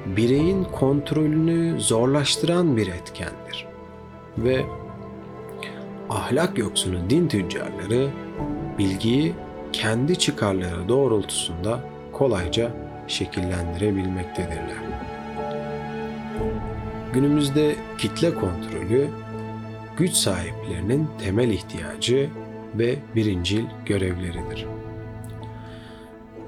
bireyin 0.05 0.63
kontrolünü 0.63 1.81
zorlaştıran 1.81 2.77
bir 2.77 2.87
etkendir 2.87 3.67
ve 4.37 4.65
ahlak 6.09 6.57
yoksunu 6.57 7.09
din 7.09 7.27
tüccarları 7.27 8.09
bilgiyi 8.77 9.33
kendi 9.73 10.19
çıkarları 10.19 10.89
doğrultusunda 10.89 11.92
kolayca 12.23 12.71
şekillendirebilmektedirler. 13.07 14.77
Günümüzde 17.13 17.75
kitle 17.97 18.33
kontrolü 18.33 19.07
güç 19.97 20.11
sahiplerinin 20.11 21.07
temel 21.23 21.49
ihtiyacı 21.49 22.29
ve 22.75 22.95
birincil 23.15 23.63
görevleridir. 23.85 24.65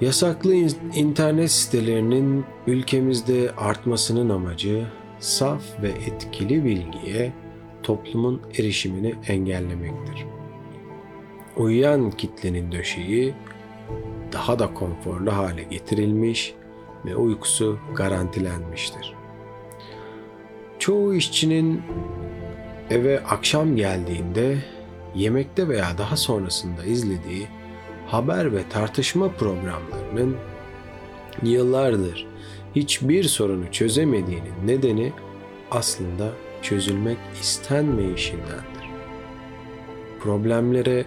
Yasaklı 0.02 0.54
internet 0.96 1.52
sitelerinin 1.52 2.46
ülkemizde 2.68 3.52
artmasının 3.58 4.30
amacı 4.30 4.86
saf 5.20 5.62
ve 5.82 5.90
etkili 5.90 6.66
bilgiye 6.66 7.34
toplumun 7.84 8.42
erişimini 8.60 9.16
engellemektir. 9.28 10.26
Uyuyan 11.58 12.12
kitlenin 12.12 12.72
döşeği 12.72 13.34
daha 14.36 14.60
da 14.60 14.74
konforlu 14.74 15.36
hale 15.36 15.64
getirilmiş 15.64 16.54
ve 17.06 17.16
uykusu 17.16 17.80
garantilenmiştir. 17.96 19.14
Çoğu 20.80 21.16
işçinin 21.16 21.82
eve 22.90 23.24
akşam 23.24 23.76
geldiğinde 23.76 24.58
yemekte 25.16 25.68
veya 25.68 25.98
daha 25.98 26.18
sonrasında 26.18 26.84
izlediği 26.84 27.48
haber 28.08 28.54
ve 28.54 28.70
tartışma 28.70 29.32
programlarının 29.32 30.38
yıllardır 31.44 32.28
hiçbir 32.76 33.24
sorunu 33.24 33.72
çözemediğinin 33.72 34.68
nedeni 34.68 35.14
aslında 35.72 36.32
çözülmek 36.62 37.18
istenmeyişindendir. 37.42 38.86
Problemlere 40.20 41.06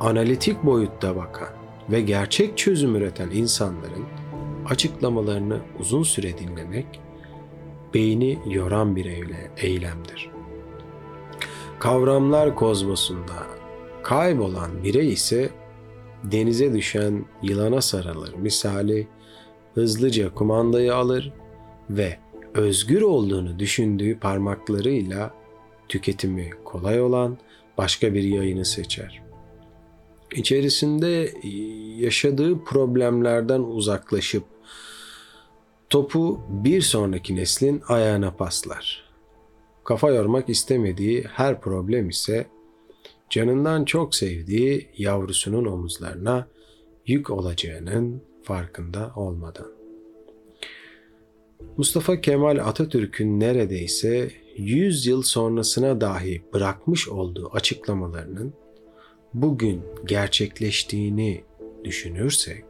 analitik 0.00 0.62
boyutta 0.64 1.16
bakan 1.16 1.59
ve 1.88 2.00
gerçek 2.00 2.58
çözüm 2.58 2.96
üreten 2.96 3.30
insanların 3.30 4.04
açıklamalarını 4.68 5.60
uzun 5.78 6.02
süre 6.02 6.38
dinlemek 6.38 7.00
beyni 7.94 8.38
yoran 8.46 8.96
bir 8.96 9.06
eylemdir. 9.56 10.30
Kavramlar 11.78 12.54
kozmosunda 12.54 13.46
kaybolan 14.02 14.84
birey 14.84 15.12
ise 15.12 15.50
denize 16.24 16.74
düşen 16.74 17.24
yılana 17.42 17.80
sarılır 17.80 18.34
misali 18.34 19.08
hızlıca 19.74 20.34
kumandayı 20.34 20.94
alır 20.94 21.32
ve 21.90 22.18
özgür 22.54 23.02
olduğunu 23.02 23.58
düşündüğü 23.58 24.18
parmaklarıyla 24.18 25.34
tüketimi 25.88 26.50
kolay 26.64 27.02
olan 27.02 27.38
başka 27.78 28.14
bir 28.14 28.22
yayını 28.22 28.64
seçer. 28.64 29.29
İçerisinde 30.34 31.34
yaşadığı 31.98 32.64
problemlerden 32.64 33.60
uzaklaşıp 33.60 34.44
topu 35.90 36.40
bir 36.48 36.80
sonraki 36.80 37.36
neslin 37.36 37.82
ayağına 37.88 38.36
paslar. 38.36 39.10
Kafa 39.84 40.10
yormak 40.10 40.48
istemediği 40.48 41.22
her 41.22 41.60
problem 41.60 42.08
ise 42.08 42.46
canından 43.30 43.84
çok 43.84 44.14
sevdiği 44.14 44.88
yavrusunun 44.96 45.64
omuzlarına 45.64 46.48
yük 47.06 47.30
olacağının 47.30 48.22
farkında 48.42 49.12
olmadan. 49.16 49.66
Mustafa 51.76 52.20
Kemal 52.20 52.56
Atatürk'ün 52.56 53.40
neredeyse 53.40 54.30
100 54.56 55.06
yıl 55.06 55.22
sonrasına 55.22 56.00
dahi 56.00 56.42
bırakmış 56.52 57.08
olduğu 57.08 57.50
açıklamalarının 57.52 58.54
bugün 59.34 59.82
gerçekleştiğini 60.06 61.44
düşünürsek, 61.84 62.64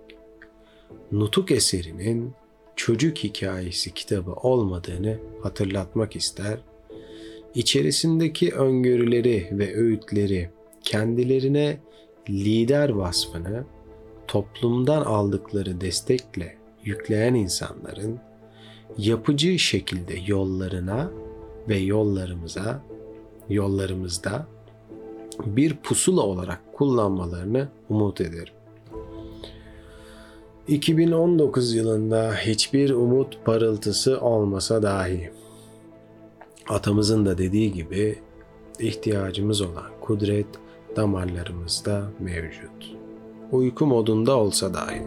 Nutuk 1.12 1.50
eserinin 1.50 2.32
çocuk 2.76 3.16
hikayesi 3.16 3.94
kitabı 3.94 4.32
olmadığını 4.32 5.18
hatırlatmak 5.42 6.16
ister, 6.16 6.58
içerisindeki 7.54 8.54
öngörüleri 8.54 9.48
ve 9.52 9.76
öğütleri 9.76 10.50
kendilerine 10.82 11.80
lider 12.30 12.88
vasfını 12.88 13.64
toplumdan 14.28 15.02
aldıkları 15.02 15.80
destekle 15.80 16.56
yükleyen 16.84 17.34
insanların 17.34 18.20
yapıcı 18.98 19.58
şekilde 19.58 20.14
yollarına 20.26 21.10
ve 21.68 21.76
yollarımıza, 21.78 22.82
yollarımızda 23.48 24.46
bir 25.46 25.76
pusula 25.76 26.22
olarak 26.22 26.72
kullanmalarını 26.72 27.68
umut 27.88 28.20
ederim. 28.20 28.54
2019 30.68 31.74
yılında 31.74 32.34
hiçbir 32.34 32.90
umut 32.90 33.44
parıltısı 33.44 34.20
olmasa 34.20 34.82
dahi 34.82 35.30
atamızın 36.68 37.26
da 37.26 37.38
dediği 37.38 37.72
gibi 37.72 38.18
ihtiyacımız 38.78 39.60
olan 39.60 39.90
kudret 40.00 40.46
damarlarımızda 40.96 42.02
mevcut. 42.20 42.96
Uyku 43.52 43.86
modunda 43.86 44.36
olsa 44.36 44.74
dahi. 44.74 45.02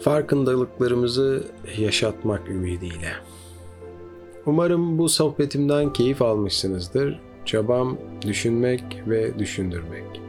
Farkındalıklarımızı 0.00 1.44
yaşatmak 1.78 2.48
ümidiyle. 2.48 3.12
Umarım 4.46 4.98
bu 4.98 5.08
sohbetimden 5.08 5.92
keyif 5.92 6.22
almışsınızdır. 6.22 7.20
Çabam 7.46 7.98
düşünmek 8.26 9.02
ve 9.06 9.38
düşündürmek. 9.38 10.21